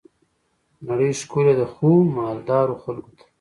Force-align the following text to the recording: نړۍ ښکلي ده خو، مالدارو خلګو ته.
نړۍ 0.87 1.11
ښکلي 1.21 1.53
ده 1.59 1.65
خو، 1.73 1.89
مالدارو 2.17 2.81
خلګو 2.83 3.11
ته. 3.17 3.23